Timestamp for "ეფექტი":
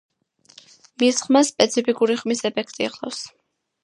2.51-2.89